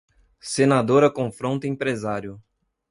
Senadora 0.39 1.11
confronta 1.11 1.67
empresário 1.67 2.41